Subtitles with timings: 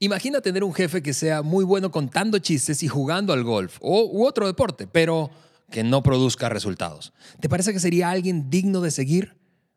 [0.00, 4.04] Imagina tener un jefe que sea muy bueno contando chistes y jugando al golf o
[4.04, 5.30] u otro deporte, pero
[5.70, 7.12] que no produzca resultados.
[7.40, 9.36] ¿Te parece que sería alguien digno de seguir?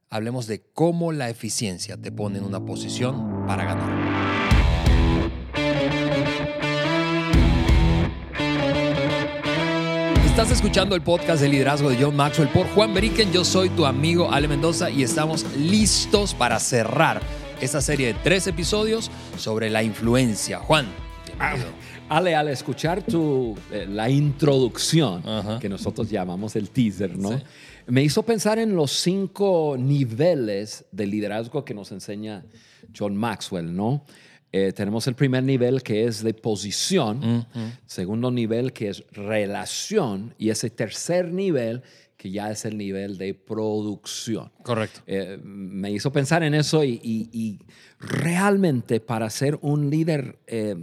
[0.09, 4.17] Hablemos de cómo la eficiencia te pone en una posición para ganar.
[10.25, 13.31] Estás escuchando el podcast de liderazgo de John Maxwell por Juan Beriken.
[13.31, 17.21] Yo soy tu amigo Ale Mendoza y estamos listos para cerrar
[17.61, 20.59] esta serie de tres episodios sobre la influencia.
[20.59, 20.87] Juan,
[21.25, 21.70] bienvenido.
[22.09, 25.23] Ah, Ale, al escuchar tu, eh, la introducción,
[25.59, 27.41] que nosotros llamamos el teaser, ¿no?
[27.88, 32.45] Me hizo pensar en los cinco niveles de liderazgo que nos enseña
[32.98, 34.05] John Maxwell, ¿no?
[34.53, 37.45] Eh, tenemos el primer nivel que es de posición,
[37.85, 41.84] segundo nivel que es relación y ese tercer nivel
[42.17, 44.52] que ya es el nivel de producción.
[44.63, 45.02] Correcto.
[45.05, 47.59] Eh, me hizo pensar en eso y,
[47.99, 50.76] realmente para ser un líder eh,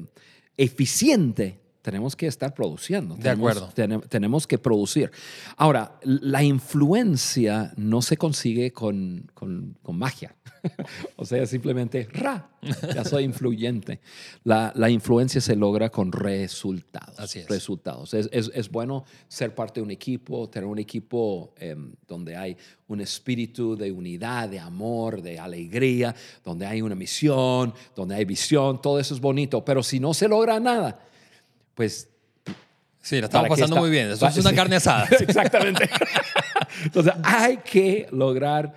[0.56, 3.14] eficiente tenemos que estar produciendo.
[3.14, 3.70] De acuerdo.
[4.08, 5.10] tenemos que producir.
[5.58, 10.34] Ahora, la influencia no se consigue con, con, magia.
[11.16, 12.48] o sea, simplemente, ra,
[12.94, 14.00] ya soy influyente.
[14.44, 17.20] La, la, influencia se logra con resultados.
[17.20, 17.48] Así es.
[17.48, 18.14] Resultados.
[18.14, 22.56] Es, es, es bueno ser parte de un equipo, tener un equipo em, donde hay
[22.88, 28.80] un espíritu de unidad, de amor, de alegría, donde hay una misión, donde hay visión,
[28.80, 29.62] todo eso es bonito.
[29.62, 30.98] Pero si no se logra nada,
[31.74, 32.08] pues...
[33.00, 34.10] Sí, la estamos pasando muy bien.
[34.10, 35.06] Eso es una carne asada.
[35.20, 35.90] Exactamente.
[36.84, 38.72] Entonces, hay que lograr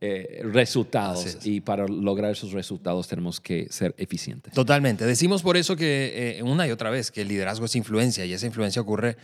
[0.00, 4.52] eh, resultados y para lograr esos resultados tenemos que ser eficientes.
[4.52, 5.04] Totalmente.
[5.04, 8.32] Decimos por eso que eh, una y otra vez que el liderazgo es influencia y
[8.32, 9.16] esa influencia ocurre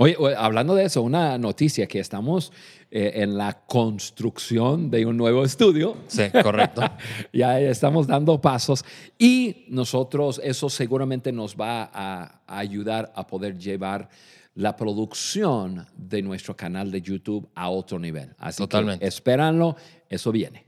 [0.00, 2.52] Oye, hablando de eso, una noticia que estamos
[2.88, 5.96] eh, en la construcción de un nuevo estudio.
[6.06, 6.82] Sí, correcto.
[7.32, 8.84] ya estamos dando pasos
[9.18, 14.08] y nosotros eso seguramente nos va a, ayudar a poder llevar
[14.54, 18.36] la producción de nuestro canal de YouTube a otro nivel.
[18.38, 19.00] Así Totalmente.
[19.00, 19.74] que espéranlo,
[20.08, 20.64] eso viene.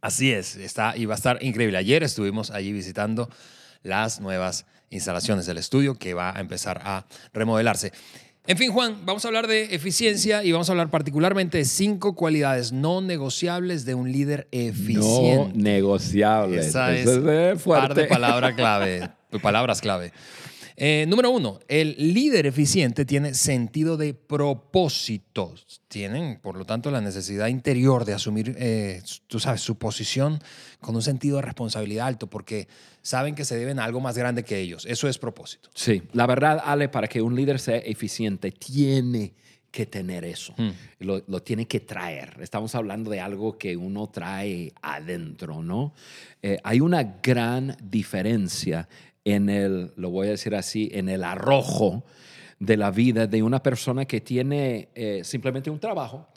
[0.00, 1.78] Así es, está y va a estar increíble.
[1.78, 3.30] Ayer estuvimos allí visitando
[3.84, 7.92] las nuevas instalaciones del estudio que va a empezar a remodelarse.
[8.44, 12.16] En fin, Juan, vamos a hablar de eficiencia y vamos a hablar particularmente de cinco
[12.16, 15.52] cualidades no negociables de un líder eficiente.
[15.54, 16.66] No negociables.
[16.66, 19.10] Esa es, es par de palabras clave,
[19.40, 20.12] palabras clave.
[20.84, 25.54] Eh, número uno, el líder eficiente tiene sentido de propósito.
[25.86, 30.40] Tienen, por lo tanto, la necesidad interior de asumir, eh, tú sabes, su posición
[30.80, 32.66] con un sentido de responsabilidad alto, porque
[33.00, 34.84] saben que se deben a algo más grande que ellos.
[34.84, 35.70] Eso es propósito.
[35.72, 39.34] Sí, la verdad, Ale, para que un líder sea eficiente, tiene
[39.70, 40.70] que tener eso, hmm.
[40.98, 42.36] lo, tiene que traer.
[42.40, 45.94] Estamos hablando de algo que uno trae adentro, ¿no?
[46.42, 48.86] Eh, hay una gran diferencia
[49.24, 52.04] en el, lo voy a decir así, en el arrojo
[52.58, 56.28] de la vida de una persona que tiene eh, simplemente un trabajo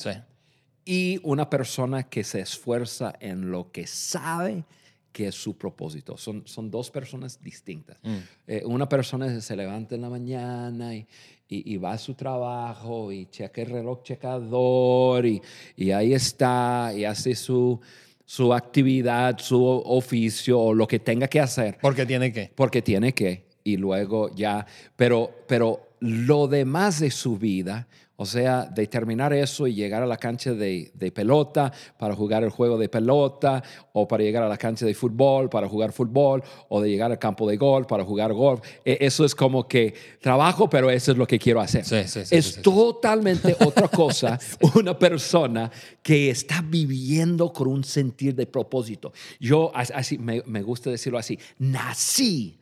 [0.84, 4.64] y una persona que se esfuerza en lo que sabe
[5.12, 6.18] que es su propósito.
[6.18, 7.98] Son, son dos personas distintas.
[8.04, 8.16] Mm.
[8.48, 11.08] Eh, una persona se levanta en la mañana y,
[11.48, 15.42] y, va a su trabajo y checa el reloj checador y,
[15.78, 17.80] y ahí está y hace su
[18.26, 21.78] su actividad, su oficio o lo que tenga que hacer.
[21.82, 22.52] Porque tiene que.
[22.56, 23.46] Porque tiene que.
[23.64, 27.88] Y luego ya, pero, pero lo demás de su vida
[28.18, 32.50] o sea, de terminar eso y llegar a la cancha de, pelota para jugar el
[32.50, 33.62] juego de pelota,
[33.92, 37.20] o para llegar a la cancha de fútbol para jugar fútbol, o de llegar al
[37.20, 38.62] campo de golf para jugar golf.
[38.86, 41.84] E, eso es como que trabajo, pero eso es lo que quiero hacer.
[42.32, 44.40] es totalmente otra cosa
[44.76, 45.70] una persona
[46.02, 49.12] que está viviendo con un sentir de propósito.
[49.42, 52.60] Yo, así, me, me gusta decirlo así, nací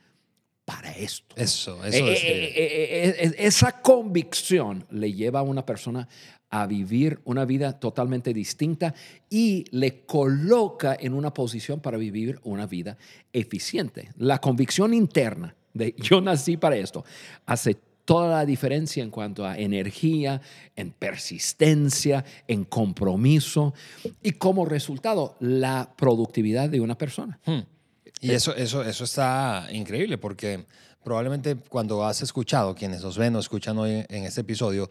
[0.97, 1.35] esto.
[1.35, 2.23] Eso, eso es.
[2.23, 6.07] eh, eh, eh, eh, esa convicción le lleva a una persona
[6.49, 8.93] a vivir una vida totalmente distinta
[9.29, 12.97] y le coloca en una posición para vivir una vida
[13.31, 14.09] eficiente.
[14.17, 17.03] La convicción interna de yo nací para esto
[17.45, 17.75] hace
[18.05, 20.41] toda la diferencia en cuanto a energía,
[20.75, 23.73] en persistencia, en compromiso
[24.21, 27.39] y como resultado la productividad de una persona.
[27.45, 27.61] Hmm.
[28.23, 30.65] Y eso, eso, eso está increíble porque
[31.03, 34.87] probablemente cuando has escuchado, quienes nos ven o escuchan hoy en este episodio,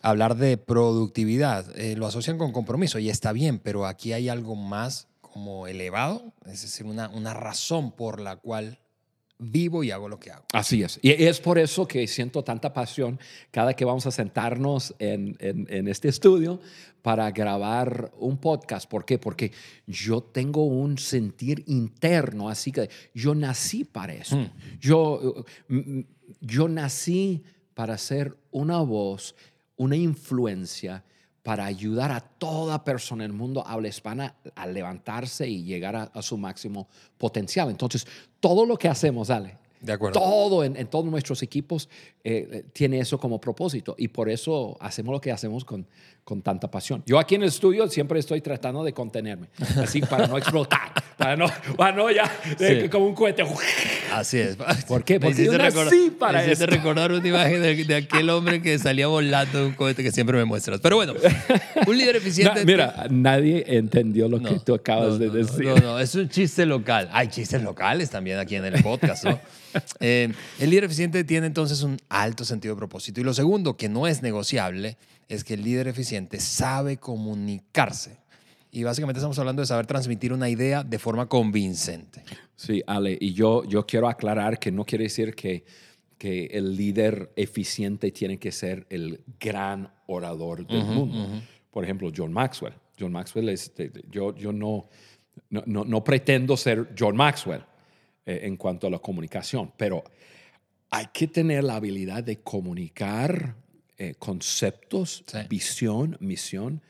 [0.00, 4.56] hablar de productividad, eh, lo asocian con compromiso y está bien, pero aquí hay algo
[4.56, 8.78] más como elevado, es decir, una, una razón por la cual
[9.42, 10.44] vivo y hago lo que hago.
[10.52, 10.98] Así es.
[11.02, 13.18] Y es por eso que siento tanta pasión
[13.50, 16.60] cada que vamos a sentarnos en, en- en este estudio
[17.02, 18.88] para grabar un podcast.
[18.88, 19.18] ¿Por qué?
[19.18, 19.50] Porque
[19.86, 24.36] yo tengo un sentir interno, así que yo nací para eso.
[24.36, 24.50] Hmm.
[24.80, 25.44] Yo,
[26.40, 27.42] yo nací
[27.74, 29.34] para ser una voz,
[29.76, 31.04] una influencia
[31.42, 36.02] para ayudar a toda persona en el mundo habla hispana a levantarse y llegar a,
[36.04, 36.88] a su máximo
[37.18, 37.68] potencial.
[37.68, 38.06] Entonces,
[38.42, 40.18] todo lo que hacemos, Ale, De acuerdo.
[40.20, 41.88] todo en, en todos nuestros equipos
[42.24, 45.86] eh, eh, tiene eso como propósito y por eso hacemos lo que hacemos con,
[46.24, 47.02] con tanta pasión.
[47.06, 49.46] Yo aquí en el estudio siempre estoy tratando de contenerme,
[49.80, 50.92] así para no explotar,
[51.22, 51.46] para no,
[51.76, 52.88] para no ya, Sí.
[52.88, 53.44] como un cohete.
[54.12, 54.56] Así es.
[54.88, 55.20] ¿Por qué?
[55.20, 56.76] Porque yo nací para me hiciste esto.
[56.76, 60.36] recordar una imagen de, de aquel hombre que salía volando de un cohete que siempre
[60.36, 60.80] me muestras.
[60.80, 61.14] Pero bueno,
[61.86, 62.64] un líder eficiente.
[62.66, 65.64] Mira, nadie entendió lo que tú acabas de decir.
[65.66, 67.08] No, no, es un chiste local.
[67.12, 69.40] Hay chistes locales también aquí en el podcast, ¿no?
[70.00, 70.30] Eh,
[70.60, 73.22] el líder eficiente tiene entonces un alto sentido de propósito.
[73.22, 74.98] Y lo segundo, que no es negociable,
[75.30, 78.18] es que el líder eficiente sabe comunicarse.
[78.74, 82.24] Y básicamente estamos hablando de saber transmitir una idea de forma convincente.
[82.56, 85.64] Sí, Ale, y yo, yo quiero aclarar que no quiere decir que,
[86.16, 91.42] que el líder eficiente tiene que ser el gran orador del mundo.
[91.70, 92.72] Por ejemplo, John Maxwell.
[92.98, 93.70] John Maxwell es,
[94.10, 94.88] yo, yo no,
[95.50, 97.62] no, no, no pretendo ser John Maxwell
[98.24, 100.02] eh, en cuanto a la comunicación, pero
[100.88, 103.54] hay que tener la habilidad de comunicar
[103.98, 105.38] eh, conceptos, Sí.
[105.50, 106.80] visión, misión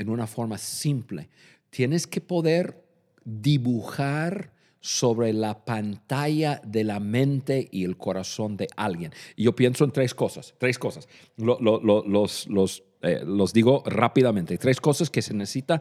[0.00, 1.28] en una forma simple.
[1.70, 2.82] Tienes que poder
[3.24, 9.12] dibujar sobre la pantalla de la mente y el corazón de alguien.
[9.36, 11.06] Y yo pienso en tres cosas, tres cosas.
[11.36, 14.58] Lo- lo- lo- los, los, eh, los digo rápidamente.
[14.58, 15.80] Tres cosas que se necesita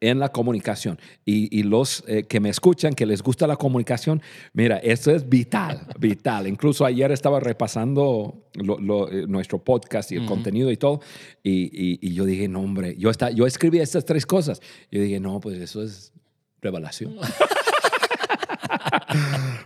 [0.00, 0.98] en la comunicación.
[1.24, 4.20] Y, y los eh, que me escuchan, que les gusta la comunicación,
[4.52, 6.46] mira, esto es vital, vital.
[6.46, 11.00] Incluso ayer estaba repasando lo- lo, eh, nuestro podcast y el contenido y todo,
[11.42, 14.60] y, y- y yo dije, no, hombre, yo, está, yo escribí estas tres cosas.
[14.90, 16.12] Yo dije, no, pues eso es
[16.60, 17.16] revelación.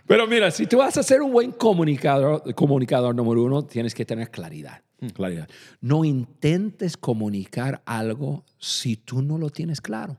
[0.06, 4.04] Pero mira, si tú vas a ser un buen comunicador, comunicador número uno, tienes que
[4.04, 4.82] tener claridad.
[5.14, 5.48] claridad.
[5.80, 10.18] No intentes comunicar algo si tú no lo tienes claro.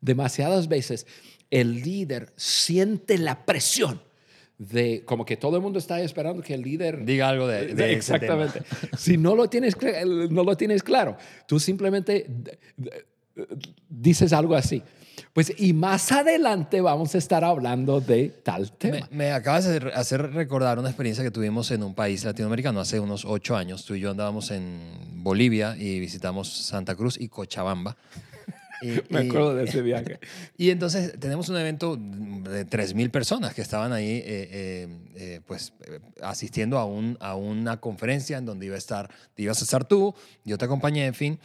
[0.00, 1.06] Demasiadas veces
[1.50, 4.00] el líder siente la presión
[4.58, 7.84] de como que todo el mundo está esperando que el líder Diga algo de, de
[7.84, 8.62] ese Exactamente.
[8.98, 9.76] Si no lo tienes
[10.30, 13.04] no lo tienes claro, tú simplemente d- d-
[13.88, 14.82] dices algo así.
[15.38, 19.06] Pues y más adelante vamos a estar hablando de tal tema.
[19.12, 23.24] me acabas de hacer recordar una experiencia que tuvimos en un país latinoamericano hace unos
[23.24, 23.84] ocho años.
[23.84, 24.80] Tú y yo andábamos en
[25.12, 27.96] Bolivia y visitamos Santa Cruz y Cochabamba.
[28.82, 30.18] Y- Me acuerdo de ese viaje.
[30.56, 35.72] Y entonces tenemos un evento de 3.000 personas que estaban ahí, eh, eh, eh, pues,
[35.86, 39.84] eh, asistiendo a, un, a una conferencia en donde iba a estar, ibas a estar
[39.84, 41.38] tú, yo te acompañé, en fin.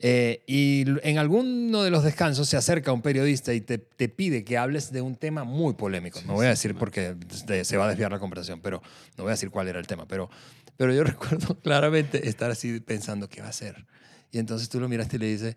[0.00, 4.44] Eh, y en alguno de los descansos se acerca un periodista y te, te pide
[4.44, 6.20] que hables de un tema muy polémico.
[6.26, 7.16] No voy a decir porque
[7.62, 8.82] se va a desviar la conversación, pero
[9.16, 10.06] no voy a decir cuál era el tema.
[10.06, 10.30] Pero,
[10.76, 13.84] pero yo recuerdo claramente estar así pensando qué va a hacer.
[14.30, 15.56] Y entonces tú lo miraste y le dices,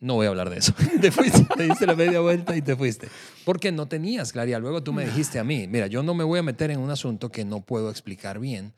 [0.00, 0.72] no voy a hablar de eso.
[1.00, 3.08] te fuiste, te diste la media vuelta y te fuiste.
[3.44, 4.60] Porque no tenías claridad.
[4.60, 6.90] Luego tú me dijiste a mí, mira, yo no me voy a meter en un
[6.90, 8.72] asunto que no puedo explicar bien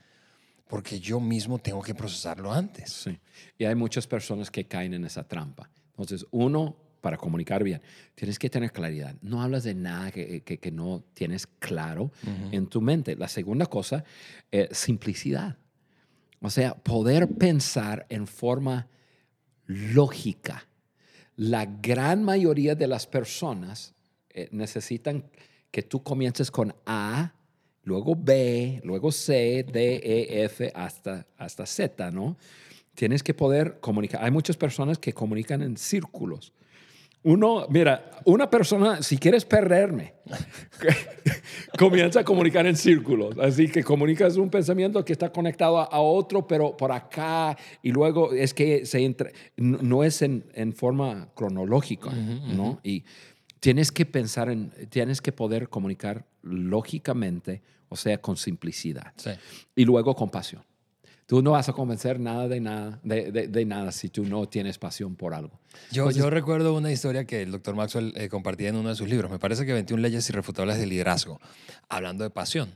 [0.69, 2.93] porque yo mismo tengo que procesarlo antes.
[2.93, 3.19] Sí.
[3.59, 5.71] Y hay muchas personas que caen en esa trampa.
[5.91, 7.81] Entonces, uno, para comunicar bien,
[8.15, 9.15] tienes que tener claridad.
[9.23, 12.13] No hablas de nada que, que- que no tienes claro
[12.53, 13.17] en tu mente.
[13.17, 14.05] La segunda cosa,
[14.53, 15.57] eh, simplicidad.
[16.41, 18.89] O sea, poder pensar en forma
[19.67, 20.68] lógica.
[21.39, 23.95] La gran mayoría de las personas
[24.31, 25.31] eh, necesitan
[25.71, 27.33] que tú comiences con A,
[27.85, 32.37] luego B, luego C, D, E, F, hasta, hasta Z, ¿no?
[32.97, 34.25] Tienes que poder comunicar.
[34.25, 36.53] Hay muchas personas que comunican en círculos.
[37.25, 40.15] Uno, mira, una persona, si quieres perderme,
[41.79, 43.37] comienza a comunicar en círculos.
[43.39, 48.33] Así que comunicas un pensamiento que está conectado a, otro, pero por acá, y luego
[48.33, 52.81] es que se entra, no es en, en forma cronológica, ¿no?
[52.83, 53.05] Y
[53.61, 59.13] tienes que pensar en, tienes que poder comunicar lógicamente, o sea, con simplicidad.
[59.75, 60.63] Y luego con pasión.
[61.29, 65.15] Tú no vas a convencer nada de nada, de, nada si tú no tienes pasión
[65.15, 65.61] por algo.
[65.93, 69.11] Yo, yo recuerdo una historia que el doctor Maxwell eh, compartía en uno de sus
[69.11, 69.31] libros.
[69.31, 71.39] Me parece que 21 leyes irrefutables de liderazgo,
[71.91, 72.75] hablando de pasión.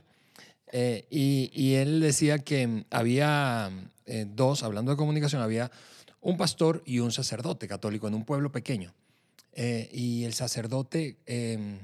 [0.71, 3.71] Eh, y, y, él decía que había
[4.05, 5.71] eh, dos, hablando de comunicación, había
[6.21, 8.93] un pastor y un sacerdote católico en un pueblo pequeño.
[9.55, 11.79] y el sacerdote em,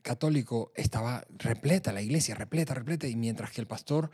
[0.00, 4.10] católico estaba repleta, la iglesia repleta, repleta, y mientras que el pastor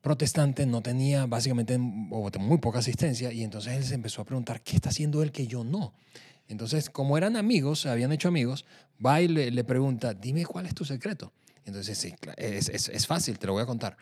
[0.00, 4.76] protestante no tenía básicamente muy poca asistencia y entonces él se empezó a preguntar, ¿qué
[4.76, 5.92] está haciendo él que yo no?
[6.48, 8.64] Entonces, como eran amigos, se habían hecho amigos,
[9.04, 11.32] va y le, pregunta, dime cuál es tu secreto.
[11.64, 13.96] Entonces, sí, es, es, es fácil, te lo voy a contar.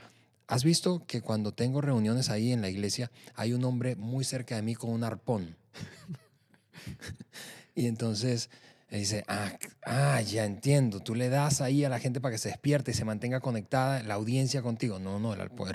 [0.46, 4.56] ¿Has visto que cuando tengo reuniones ahí en la iglesia hay un hombre muy cerca
[4.56, 5.56] de mí con un arpón?
[7.74, 8.48] y entonces
[8.90, 9.52] y dice, ah,
[9.84, 12.94] ah, ya entiendo, tú le das ahí a la gente para que se despierte y
[12.94, 14.98] se mantenga conectada la audiencia contigo.
[14.98, 15.68] No, no, el alpón,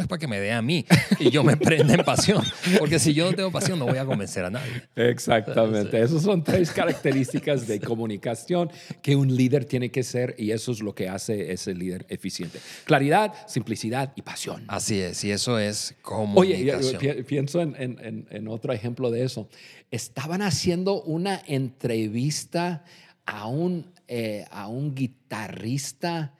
[0.00, 0.84] es para que me dé a mí
[1.20, 2.42] y yo me prenda en pasión.
[2.80, 4.82] Porque si yo no tengo pasión, no voy a convencer a nadie.
[4.96, 6.02] Exactamente.
[6.02, 8.68] Esas son tres características de comunicación
[9.00, 12.58] que un líder tiene que ser y eso es lo que hace ese líder eficiente.
[12.84, 14.64] Claridad, simplicidad y pasión.
[14.66, 16.96] Así es, y eso es comunicación.
[16.96, 19.48] Oye, pienso en, en, en otro ejemplo de eso
[19.90, 22.84] estaban haciendo una entrevista
[23.26, 26.34] a un, eh, a un guitarrista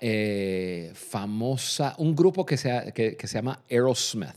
[0.00, 4.34] eh, famosa, un grupo que se, que, se llama Aerosmith.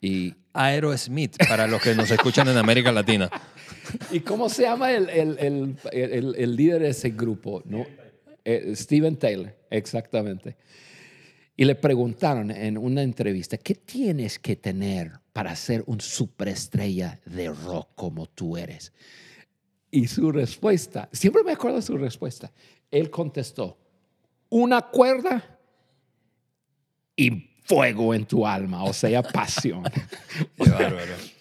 [0.00, 3.30] y, Aerosmith, para los que nos escuchan en América Latina.
[4.10, 7.62] ¿Y cómo se llama el, el, el, el líder de ese grupo?
[7.64, 7.86] ¿no?
[8.50, 10.56] Eh, Steven Taylor, exactamente.
[11.60, 17.48] Y le preguntaron en una entrevista, ¿qué tienes que tener para ser un superestrella de
[17.48, 18.92] rock como tú eres?
[19.90, 22.52] Y su respuesta, siempre me acuerdo su respuesta,
[22.92, 23.76] él contestó,
[24.48, 25.58] una cuerda
[27.16, 29.82] y fuego en tu alma, o sea, pasión.
[30.62, 31.37] Qué bárbaro.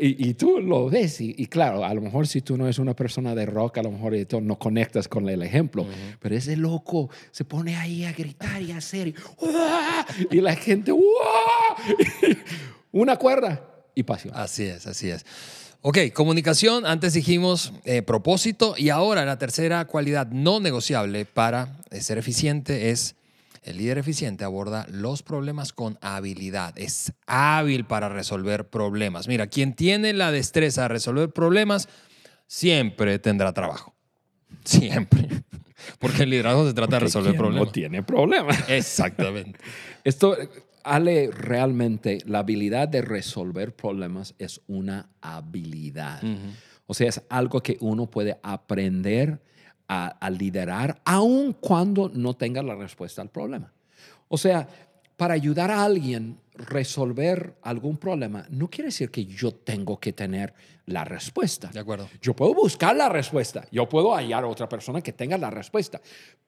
[0.00, 3.34] Y, tú lo ves, y, claro, a lo mejor si tú no eres una persona
[3.34, 5.86] de rock, a lo mejor no conectas con el ejemplo,
[6.20, 9.12] pero ese loco se pone ahí a gritar y a hacer,
[10.30, 10.90] y, la gente,
[12.92, 13.62] una cuerda
[13.94, 14.32] y pasión.
[14.34, 15.26] Así es, así es.
[15.82, 22.00] Ok, comunicación, antes dijimos eh, propósito, y ahora la tercera cualidad no negociable para eh,
[22.00, 23.16] ser eficiente es
[23.62, 26.78] el líder eficiente aborda los problemas con habilidad.
[26.78, 29.28] Es hábil para resolver problemas.
[29.28, 31.88] Mira, quien tiene la destreza de resolver problemas
[32.46, 33.94] siempre tendrá trabajo.
[34.64, 35.28] Siempre.
[35.98, 37.66] Porque el liderazgo se trata de resolver problemas.
[37.66, 38.64] No tiene problemas.
[38.68, 39.58] Exactamente.
[40.04, 40.36] Esto,
[40.82, 46.22] Ale, realmente la habilidad de resolver problemas es una habilidad.
[46.86, 49.40] O sea, es algo que uno puede aprender
[49.88, 53.72] a, liderar, aun cuando no tenga la respuesta al problema.
[54.28, 54.68] O sea,
[55.16, 60.12] para ayudar a alguien a resolver algún problema, no quiere decir que yo tengo que
[60.12, 60.52] tener
[60.86, 61.68] la respuesta.
[61.68, 62.08] De acuerdo.
[62.20, 66.00] Yo puedo buscar la respuesta, yo puedo hallar a otra persona que tenga la respuesta,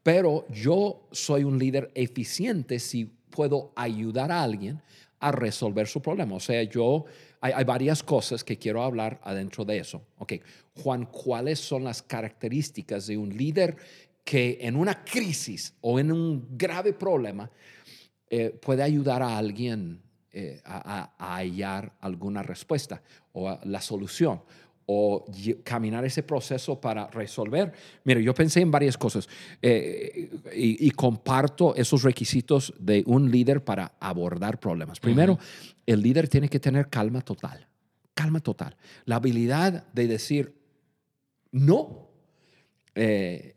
[0.02, 4.82] pero yo soy un líder eficiente si puedo ayudar a alguien
[5.18, 6.36] a resolver su problema.
[6.36, 7.06] O sea, yo
[7.40, 10.02] hay, varias cosas que quiero hablar adentro de eso.
[10.18, 10.34] Ok,
[10.82, 13.76] Juan, ¿cuáles son las características de un líder
[14.24, 17.50] que en una crisis o en un grave problema
[18.28, 24.42] eh, puede ayudar a alguien eh, a, hallar alguna respuesta o la solución?
[24.92, 25.24] O
[25.62, 27.72] caminar ese proceso para resolver.
[28.02, 29.28] Mire, yo pensé en varias cosas
[29.62, 34.98] eh, y, comparto esos requisitos de un líder para abordar problemas.
[34.98, 35.38] Primero,
[35.86, 37.68] el líder tiene que tener calma total,
[38.14, 38.76] calma total.
[39.04, 40.56] La habilidad de decir
[41.52, 42.08] no.
[42.96, 43.54] Eh,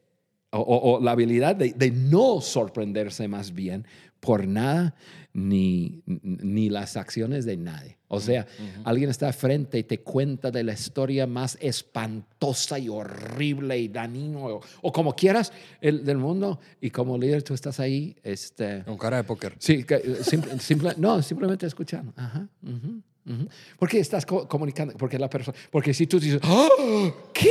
[0.52, 3.88] o, la habilidad de, no sorprenderse más bien
[4.20, 4.94] por nada
[5.34, 7.98] ni, ni las acciones de nadie.
[8.14, 8.46] O sea,
[8.84, 14.62] alguien está frente y te cuenta de la historia más espantosa y horrible y dañino
[14.82, 15.52] o, como quieras
[15.82, 18.16] el, del mundo y como líder tú estás ahí.
[18.24, 19.56] Este, Con cara de póker.
[19.58, 19.86] Sí,
[20.60, 22.14] simple, no, simplemente escuchando.
[22.16, 22.48] Ajá,
[23.80, 27.30] porque estás comunicando, porque la persona, porque si tú dices, ¡Oh!
[27.34, 27.50] ¿qué?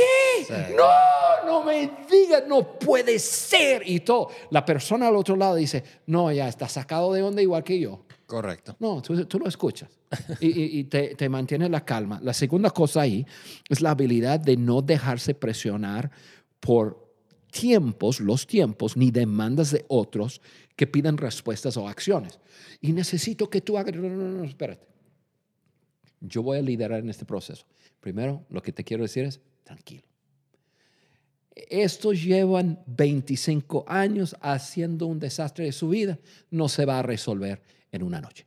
[0.75, 4.29] No, no me digas, no puede ser y todo.
[4.51, 8.01] La persona al otro lado dice, no, ya está sacado de onda igual que yo.
[8.25, 8.75] Correcto.
[8.79, 9.89] No, tú, lo escuchas
[10.39, 12.19] y, te, te mantiene la calma.
[12.23, 13.25] La segunda cosa ahí
[13.69, 16.09] es la habilidad de no dejarse presionar
[16.59, 17.03] por
[17.51, 20.41] tiempos, los tiempos, ni demandas de otros
[20.75, 22.39] que piden respuestas o acciones.
[22.81, 23.95] Y necesito que tú hagas...
[23.95, 24.87] No, no, no, espérate.
[26.19, 27.65] Yo voy a liderar en este proceso.
[27.99, 30.03] Primero, lo que te quiero decir es, tranquilo.
[31.55, 36.17] Estos llevan 25 años haciendo un desastre de su vida.
[36.49, 37.61] No se va a resolver
[37.93, 38.45] en una noche.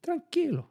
[0.00, 0.70] Tranquilo.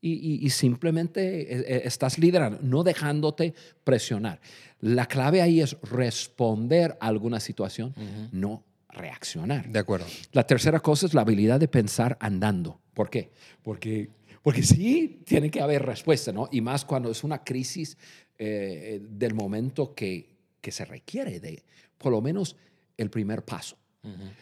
[0.00, 4.40] Y, y- y simplemente eh, eh, estás liderando, no dejándote presionar.
[4.80, 7.94] La clave ahí es responder a alguna situación,
[8.30, 9.68] no reaccionar.
[9.70, 10.06] De acuerdo.
[10.32, 12.80] La tercera cosa es la habilidad de pensar andando.
[12.94, 13.30] ¿Por qué?
[13.62, 14.10] Porque,
[14.42, 16.48] porque sí tiene que haber respuesta, ¿no?
[16.52, 17.96] Y más cuando es una crisis
[18.38, 21.64] eh, del momento que, que se requiere de
[21.96, 22.54] por lo menos
[22.96, 23.76] el primer paso.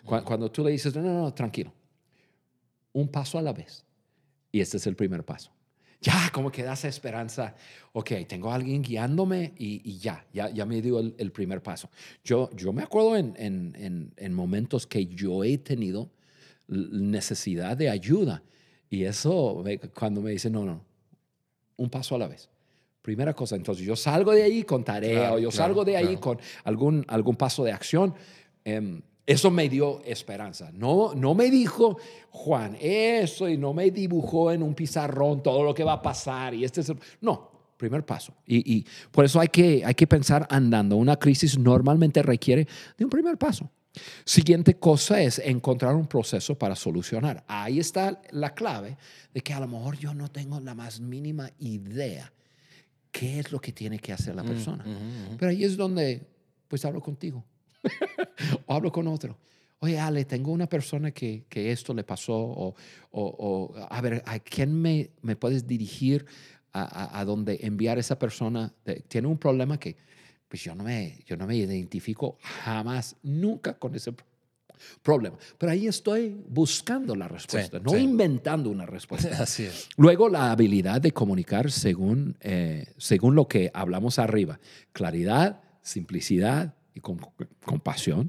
[0.05, 1.73] Cu- Cuando, tú le dices, no, no, no, tranquilo,
[2.97, 3.85] un paso a la vez.
[4.51, 5.51] Y este es el primer paso.
[6.01, 7.55] Ya, como que das esperanza.
[7.93, 11.63] Ok, tengo a alguien guiándome y, y ya, ya, ya me dio el, el primer
[11.63, 11.91] paso.
[12.25, 16.11] Yo, yo me acuerdo en, en- en- en momentos que yo he tenido
[16.69, 18.43] necesidad de ayuda.
[18.89, 20.85] Y eso, me- cuando me dicen, no, no,
[21.77, 22.49] un paso a la vez.
[23.03, 25.97] Primera cosa, entonces yo salgo de ahí con tarea Claro, o yo claro, salgo de
[25.97, 26.21] ahí claro.
[26.21, 28.15] con algún, algún paso de acción.
[28.65, 30.71] Em, eso me dio esperanza.
[30.73, 31.99] No, no me dijo,
[32.31, 36.55] Juan, eso, y no me dibujó en un pizarrón todo lo que va a pasar.
[36.55, 38.33] Y este es el- No, primer paso.
[38.47, 40.97] Y, y por eso hay que, hay que pensar andando.
[40.97, 43.69] Una crisis normalmente requiere de un primer paso.
[44.25, 47.43] Siguiente cosa es encontrar un proceso para solucionar.
[47.49, 48.97] Ahí está la clave
[49.35, 52.31] de que a lo mejor yo no tengo la más mínima idea
[53.11, 54.85] qué es lo que tiene que hacer la persona.
[55.39, 56.27] Pero ahí es donde,
[56.69, 57.43] pues hablo contigo
[58.67, 59.37] o hablo con otro.
[59.81, 62.75] Oye, Ale, tengo una persona que, que esto le pasó, o,
[63.11, 66.25] o- o, a ver, ¿a quién me, me puedes dirigir
[66.73, 68.73] a, a, a donde enviar esa persona?
[69.09, 69.97] tiene un problema que,
[70.49, 74.27] pues yo no me, yo no me identifico jamás, nunca con ese pro-
[75.03, 75.37] problema.
[75.59, 77.99] Pero ahí estoy buscando la respuesta, no sí.
[77.99, 79.29] inventando una respuesta.
[79.43, 79.89] Así es.
[79.99, 84.59] Luego, la habilidad de comunicar según, eh, según lo que hablamos arriba.
[84.93, 87.21] Claridad, simplicidad y con-
[87.65, 88.29] compasión.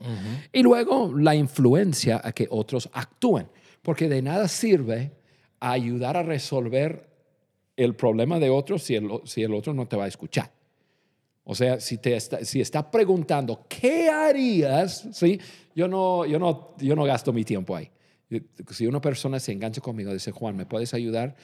[0.51, 3.47] Y luego, la influencia a que otros actúen.
[3.81, 5.13] Porque de nada sirve
[5.59, 7.09] ayudar a resolver
[7.77, 10.51] el problema de otros si el, si el otro no te va a escuchar.
[11.45, 15.07] O sea, si, te está, si está preguntando, ¿qué harías?
[15.13, 15.39] ¿Sí?
[15.73, 17.89] Yo, no, yo, no, yo no gasto mi tiempo ahí.
[18.71, 21.37] Si una persona se engancha conmigo dice, Juan, ¿me puedes ayudar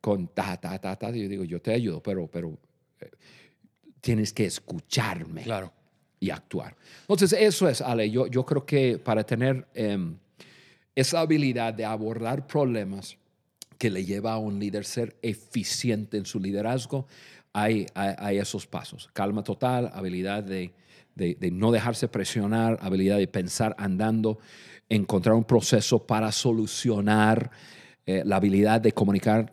[0.00, 1.10] con ta, ta, ta, ta?
[1.10, 2.56] Yo digo, yo te ayudo, pero, pero
[3.00, 3.10] eh,
[4.00, 5.72] tienes que escucharme Claro.
[6.20, 6.74] Y actuar.
[7.02, 8.10] Entonces, eso es, Ale.
[8.10, 10.16] Yo, yo creo que para tener em,
[10.94, 13.16] esa habilidad de abordar problemas
[13.78, 17.06] que le lleva a un líder ser eficiente en su liderazgo,
[17.52, 19.08] hay, hay, esos pasos.
[19.12, 20.72] Calma total, habilidad de,
[21.14, 24.38] de- de no dejarse presionar, habilidad de pensar andando,
[24.88, 27.50] encontrar un proceso para solucionar,
[28.06, 29.52] eh, la habilidad de comunicar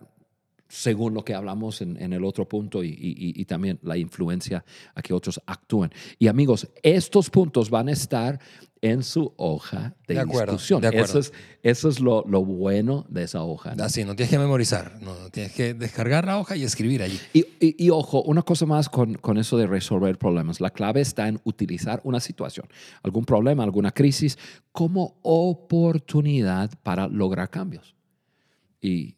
[0.67, 4.65] según lo que hablamos en, en el otro punto y, y- y también la influencia
[4.95, 5.91] a que otros actúen.
[6.19, 8.39] Y amigos, estos puntos van a estar
[8.81, 10.81] en su hoja de, De acuerdo, discusión.
[10.81, 11.05] de acuerdo.
[11.05, 13.73] Eso es, eso es lo, lo bueno de esa hoja.
[13.73, 13.83] ¿no?
[13.83, 17.19] Así, no tienes que memorizar, no, tienes que descargar la hoja y escribir allí.
[17.33, 20.61] Y ojo, una cosa más con, con eso de resolver problemas.
[20.61, 22.67] La clave está en utilizar una situación,
[23.01, 24.37] algún problema, alguna crisis,
[24.71, 27.95] como oportunidad para lograr cambios.
[28.81, 29.14] Y,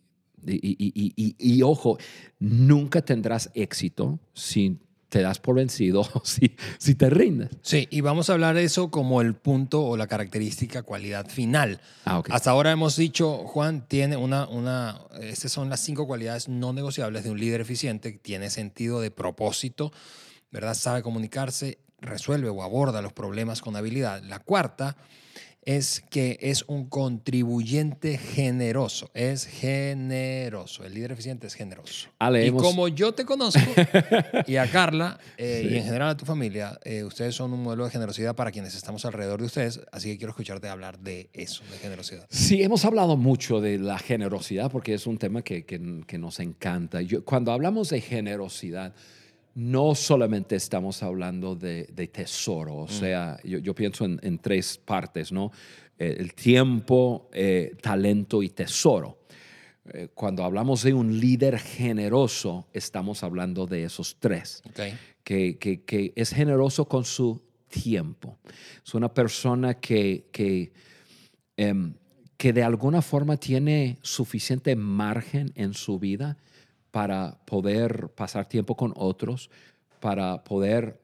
[0.47, 1.97] y, y- y- y- y, ojo,
[2.39, 4.79] nunca tendrás éxito si
[5.09, 7.49] te das por vencido o si, si te rindes.
[7.61, 11.79] Sí, y vamos a hablar de eso como el punto o la característica, cualidad final.
[12.05, 12.21] Ah.
[12.29, 17.23] Hasta ahora hemos dicho, Juan, tiene una, una, estas son las cinco cualidades no negociables
[17.23, 19.93] de un líder eficiente, tiene sentido de propósito,
[20.51, 20.73] ¿verdad?
[20.73, 24.21] Sabe comunicarse, resuelve o aborda los problemas con habilidad.
[24.23, 24.97] La cuarta
[25.67, 30.85] es que es un contribuyente generoso, es generoso.
[30.85, 32.07] El líder eficiente es generoso.
[32.19, 33.59] Ale, y hemos- como yo te conozco
[34.47, 37.83] y a Carla eh, y en general a tu familia, eh, ustedes son un modelo
[37.83, 41.63] de generosidad para quienes estamos alrededor de ustedes, así que quiero escucharte hablar de eso,
[41.69, 42.25] de generosidad.
[42.29, 46.39] Sí, hemos hablado mucho de la generosidad porque es un tema que, que- que nos
[46.39, 47.01] encanta.
[47.01, 48.93] Yo- cuando hablamos de generosidad,
[49.57, 54.77] no solamente estamos hablando de, de tesoro, o sea, yo, yo pienso en, en tres
[54.77, 55.51] partes, ¿no?
[55.97, 59.17] Eh, el tiempo, eh, talento y tesoro.
[59.91, 64.61] Eh, cuando hablamos de un líder generoso, estamos hablando de esos tres
[65.23, 68.37] que, que- que es generoso con su tiempo.
[68.85, 70.71] Es una persona que, que,
[71.57, 71.95] em,
[72.37, 76.37] que de alguna forma tiene suficiente margen en su vida
[76.91, 79.49] para poder pasar tiempo con otros,
[79.99, 80.99] para poder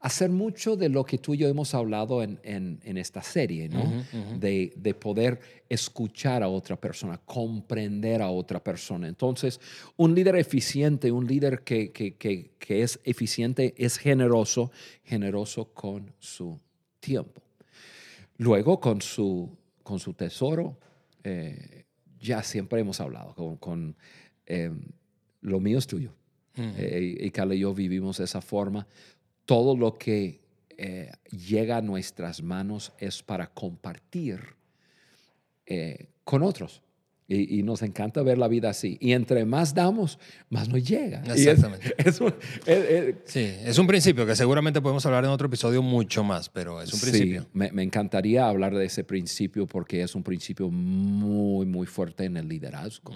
[0.00, 4.04] hacer mucho de lo que tú y yo hemos hablado en, esta serie, ¿no?
[4.38, 9.08] De, poder escuchar a otra persona, comprender a otra persona.
[9.08, 9.60] Entonces,
[9.96, 11.92] un líder eficiente, un líder que,
[12.68, 14.70] es eficiente, es generoso,
[15.04, 16.58] generoso con su
[17.00, 17.42] tiempo.
[18.36, 20.78] Luego, con su, con su tesoro,
[21.24, 21.84] eh,
[22.20, 23.96] ya siempre hemos hablado, con,
[24.46, 24.80] em,
[25.48, 26.12] lo mío es tuyo.
[26.56, 28.84] Eh, y Carla y yo vivimos de esa forma
[29.48, 30.42] todo lo que
[30.76, 34.38] eh, llega a nuestras manos es para compartir
[35.64, 36.82] eh, con otros.
[37.30, 38.96] Y, nos encanta ver la vida así.
[39.02, 41.22] Y entre más damos, más nos llega.
[41.26, 41.94] Exactamente.
[41.98, 42.32] Es, un,
[43.26, 46.90] sí, es un principio que seguramente podemos hablar en otro episodio mucho más, pero es
[46.90, 47.42] un principio.
[47.42, 52.38] Sí, me, encantaría hablar de ese principio porque es un principio muy, muy fuerte en
[52.38, 53.12] el liderazgo.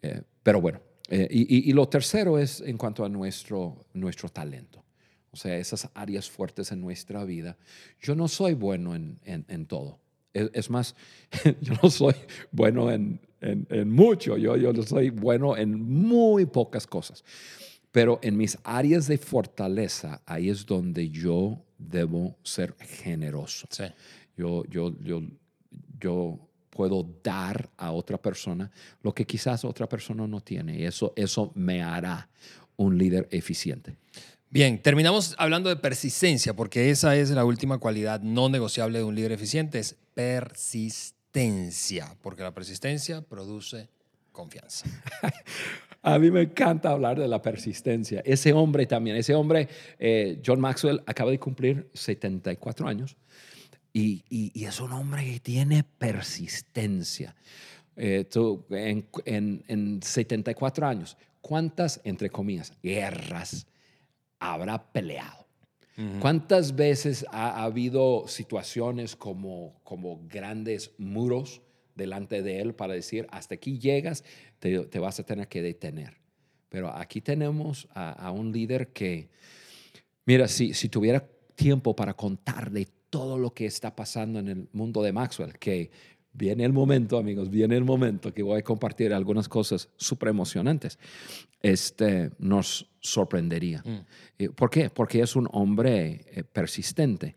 [0.00, 4.84] Eh, pero bueno, y, y, lo tercero es en cuanto a nuestro, nuestro talento
[5.30, 7.56] o sea, esas áreas fuertes en nuestra vida.
[8.00, 10.00] Yo no soy bueno en, en, todo.
[10.32, 10.94] Es, más,
[11.60, 12.14] yo no soy
[12.50, 17.24] bueno en, en, mucho, yo, yo soy bueno en muy pocas cosas.
[17.90, 23.66] Pero en mis áreas de fortaleza, ahí es donde yo debo ser generoso.
[23.70, 23.84] Sí.
[24.36, 25.22] Yo, yo, yo,
[26.00, 26.47] yo
[26.78, 28.70] puedo dar a otra persona
[29.02, 30.78] lo que quizás otra persona no tiene.
[30.78, 32.28] Y eso, eso me hará
[32.76, 33.96] un líder eficiente.
[34.48, 39.16] Bien, terminamos hablando de persistencia, porque esa es la última cualidad no negociable de un
[39.16, 43.88] líder eficiente, es persistencia, porque la persistencia produce
[44.30, 44.86] confianza.
[46.02, 48.22] A mí me encanta hablar de la persistencia.
[48.24, 53.16] Ese hombre también, ese hombre, eh, John Maxwell, acaba de cumplir 74 años
[53.92, 57.34] y, es un hombre que tiene persistencia.
[57.96, 58.28] Eh,
[58.70, 63.66] en, en 74 años, ¿cuántas, entre comillas, guerras?
[64.38, 65.46] habrá peleado.
[66.20, 71.60] ¿Cuántas veces ha, habido situaciones como, como grandes muros
[71.96, 74.22] delante de él para decir, hasta aquí llegas,
[74.60, 76.14] te, vas a tener que detener?
[76.68, 79.28] Pero aquí tenemos a, un líder que,
[80.24, 84.68] mira, si, si tuviera tiempo para contar de todo lo que está pasando en el
[84.72, 85.90] mundo de Maxwell, que
[86.32, 90.98] viene el momento, amigos, viene el momento que voy a compartir algunas cosas súper emocionantes.
[91.60, 93.82] Este nos sorprendería.
[93.84, 94.52] Mm.
[94.54, 94.90] ¿Por qué?
[94.90, 97.36] Porque es un hombre eh, persistente.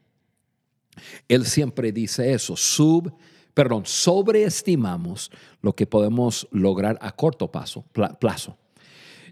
[1.27, 3.13] Él siempre dice eso, sub,
[3.53, 5.31] perdón, sobreestimamos
[5.61, 7.85] lo que podemos lograr a corto plazo,
[8.19, 8.57] plazo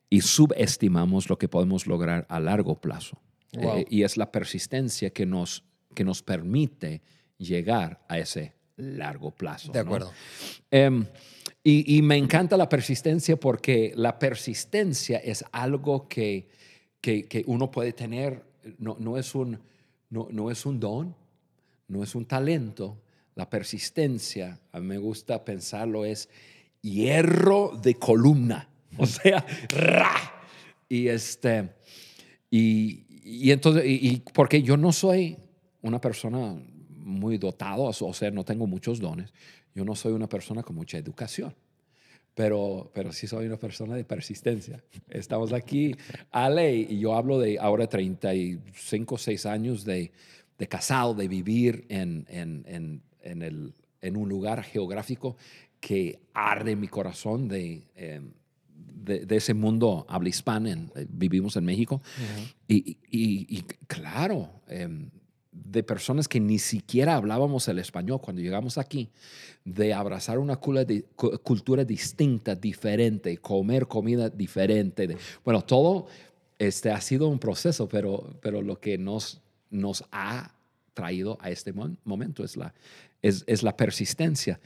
[0.09, 3.21] y subestimamos lo que podemos lograr a largo plazo.
[3.51, 7.01] Eh, y es la persistencia que nos, que nos permite
[7.37, 9.71] llegar a ese largo plazo.
[9.71, 10.11] De acuerdo.
[10.71, 11.05] Em,
[11.63, 16.47] y, me encanta la persistencia porque la persistencia es algo que,
[17.01, 18.43] que, uno puede tener,
[18.77, 19.59] no, no es un,
[20.09, 21.15] no, no, es un don,
[21.87, 22.97] no es un talento.
[23.35, 26.29] La persistencia, a mí me gusta pensarlo, es
[26.81, 28.67] hierro de columna.
[28.97, 30.43] O sea, ra.
[30.89, 31.69] Y este,
[32.49, 35.37] y, y entonces, y porque yo no soy
[35.81, 36.55] una persona
[36.89, 39.33] muy dotado, o sea, no tengo muchos dones.
[39.73, 41.55] Yo no soy una persona con mucha educación,
[42.35, 44.83] pero, pero sí soy una persona de persistencia.
[45.09, 45.95] Estamos aquí,
[46.31, 50.11] Ale, y yo hablo de ahora 35, 6 años de,
[50.57, 55.35] de casado, de vivir en, en, en, en, el, en un lugar geográfico
[55.79, 58.31] que arde mi corazón de, em,
[58.75, 62.01] de, de, ese mundo habla hispana, eh, vivimos en México.
[62.67, 64.89] y, y, y, claro, eh,
[65.51, 69.09] de personas que ni siquiera hablábamos el español cuando llegamos aquí,
[69.65, 75.17] de abrazar una cultura distinta, diferente, comer comida diferente.
[75.43, 76.07] Bueno, todo
[76.59, 80.53] este ha sido un proceso, pero, pero lo que nos, nos ha
[80.93, 82.73] traído a este momento es la,
[83.21, 84.59] es, la persistencia.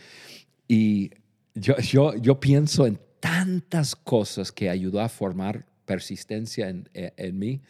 [0.68, 1.12] Y
[1.54, 7.62] yo, yo, yo pienso en tantas cosas que ayudó a formar persistencia en, en mí.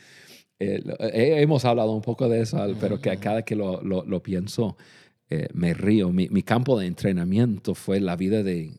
[0.60, 4.78] Eh, eh, hemos hablado un poco de eso, pero que cada que lo, lo, pienso
[5.30, 6.12] eh, me río.
[6.12, 8.72] Mi, mi, campo de entrenamiento fue la vida de,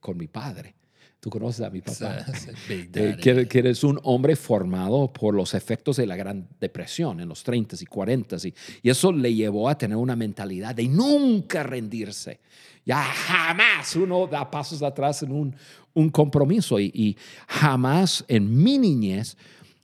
[0.00, 0.74] con mi padre.
[1.20, 2.26] Tú conoces a mi papá.
[2.66, 7.44] que, que, eres un hombre formado por los efectos de la Gran Depresión en los
[7.44, 12.40] 30 y 40 y, y eso le llevó a tener una mentalidad de nunca rendirse.
[12.84, 15.54] Ya jamás uno da pasos atrás en un,
[15.94, 19.36] un compromiso y, y jamás en mi niñez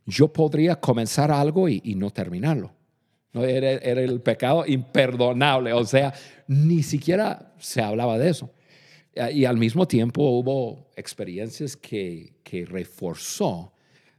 [0.09, 2.73] yo podría comenzar algo y, no terminarlo.
[3.35, 3.44] ¿no?
[3.44, 5.75] Era, era el pecado imperdonable.
[5.75, 6.14] O sea,
[6.47, 8.51] ni siquiera se hablaba de eso.
[9.33, 13.73] Y al mismo tiempo hubo experiencias que, que reforzó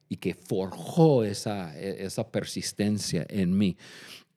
[0.07, 3.75] y que forjó esa, esa persistencia en mí.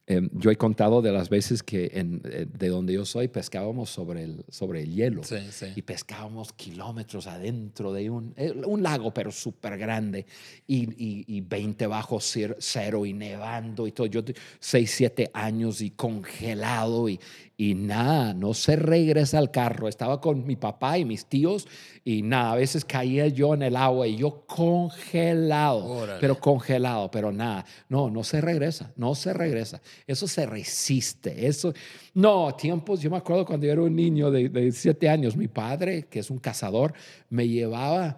[0.09, 3.89] Em, yo he contado de las veces que en, eh, de donde yo soy pescábamos
[3.89, 5.67] sobre el, sobre el hielo Sí, sí.
[5.77, 10.27] y pescábamos kilómetros adentro de un, eh, un lago, pero súper grande,
[10.67, 14.09] y, y, y 20 bajo cer- cero y nevando y todo.
[14.09, 14.23] Yo,
[14.59, 17.21] 6, 7 años y congelado y,
[17.57, 19.87] y nada, no se regresa al carro.
[19.87, 21.69] Estaba con mi papá y mis tíos
[22.05, 26.21] y nada, a veces caía yo en el agua y yo congelado, Órale.
[26.21, 29.81] pero congelado, pero nada, no, no se regresa, no se regresa.
[30.07, 31.73] Eso se resiste, eso,
[32.15, 35.49] no, tiempos, yo me acuerdo cuando yo era un niño de, de siete años, mi
[35.49, 36.93] padre, que es un cazador,
[37.31, 38.17] me llevaba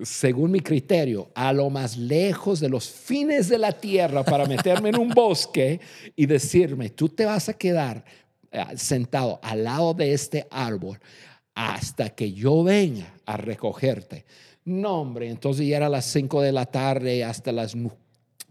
[0.00, 4.88] según mi criterio, a lo más lejos de los fines de la tierra para meterme
[4.88, 5.80] en un bosque
[6.16, 8.04] y decirme, tú te vas a quedar
[8.50, 10.98] eh, sentado al lado de este árbol
[11.54, 14.24] hasta que yo venga a recogerte.
[14.64, 17.76] No, hombre, entonces ya era las 5 de la tarde hasta las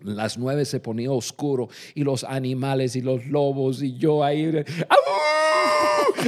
[0.03, 4.63] las nueve se ponía oscuro y los animales y los lobos y yo ahí.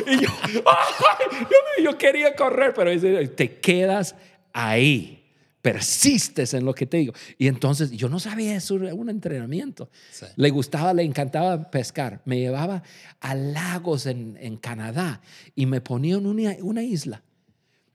[0.08, 2.92] Y yo, mío, yo quería correr, pero
[3.30, 4.16] te quedas
[4.52, 5.24] ahí,
[5.62, 7.14] persistes en lo que te digo.
[7.38, 9.90] Y entonces yo no sabía eso, era un entrenamiento.
[10.12, 10.26] Sí.
[10.36, 12.22] Le gustaba, le encantaba pescar.
[12.26, 12.84] Me llevaba
[13.20, 15.22] a lagos en, en Canadá
[15.56, 17.24] y me ponía en una, una isla.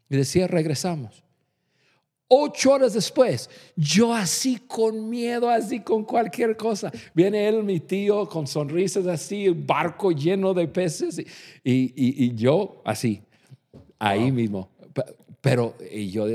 [0.08, 1.22] Y decía, regresamos.
[2.32, 6.92] Ocho horas después, yo así con miedo, así con cualquier cosa.
[7.12, 11.24] Viene él, mi tío, con sonrisas así, barco lleno de peces y,
[11.64, 13.20] y- y yo así,
[13.98, 14.70] ahí mismo.
[14.92, 15.02] Pe-
[15.40, 16.26] Pero y yo,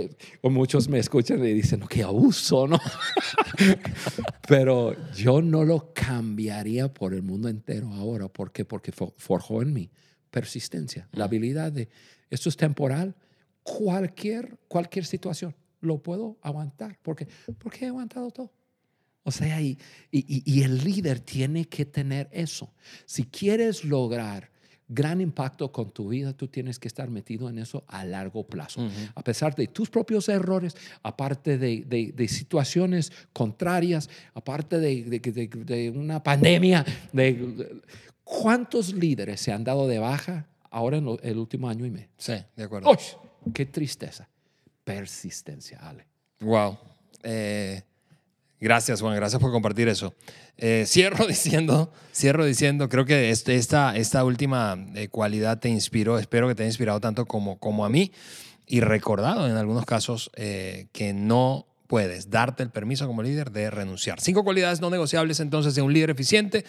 [0.44, 2.78] muchos me escuchan y dicen, no, qué abuso, ¿no?
[4.48, 8.28] Pero yo no lo cambiaría por el mundo entero ahora.
[8.28, 8.66] ¿Por qué?
[8.66, 9.90] Porque fo- forjó en mí
[10.30, 11.88] persistencia, la habilidad de,
[12.30, 13.16] esto es temporal,
[13.64, 16.98] cualquier, cualquier situación lo puedo aguantar.
[17.02, 18.52] Porque, porque he aguantado todo.
[19.24, 19.78] O sea, y,
[20.12, 22.71] y- y- el líder tiene que tener eso.
[23.06, 24.52] Si quieres lograr
[24.88, 28.88] gran impacto con tu vida, tú tienes que estar metido en eso a largo plazo.
[29.15, 35.89] A pesar de tus propios errores, aparte de, de- de situaciones contrarias, aparte de, de-
[35.89, 37.82] una pandemia, de,
[38.24, 42.10] ¿cuántos líderes se han dado de baja ahora en lo- el último año y medio?
[42.17, 42.91] Sí, de acuerdo.
[42.91, 43.52] ¡Uy!
[43.56, 44.30] ¡Qué tristeza!
[44.86, 46.08] Persistencia, Ale.
[46.39, 46.78] Wow.
[47.24, 47.82] Eh,
[48.60, 49.15] gracias, Juan.
[49.15, 50.13] Gracias por compartir eso.
[50.58, 56.17] Eh, cierro diciendo, cierro diciendo, creo que este- esta, esta última eh, cualidad te inspiró,
[56.17, 58.13] espero que te haya inspirado tanto como, como a mí
[58.65, 64.19] y recordado en algunos casos que no puedes darte el permiso como líder de renunciar.
[64.19, 66.65] Cinco cualidades no negociables entonces de un líder eficiente.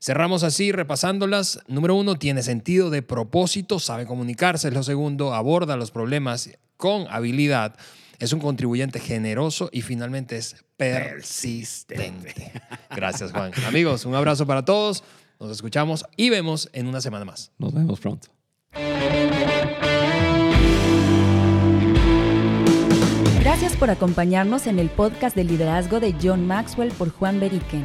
[0.00, 1.58] Cerramos así repasándolas.
[1.66, 4.70] Número uno, tiene sentido de propósito, sabe comunicarse.
[4.70, 6.50] Lo segundo, aborda los problemas
[6.80, 7.76] con habilidad.
[8.18, 12.52] Es un contribuyente generoso y finalmente es persistente.
[12.90, 13.52] Gracias, Juan.
[13.66, 15.04] Amigos, un abrazo para todos.
[15.38, 17.52] Nos escuchamos y vemos en una semana más.
[17.58, 18.28] Nos vemos pronto.
[23.40, 27.84] Gracias por acompañarnos en el podcast de liderazgo de John Maxwell por Juan Beriken.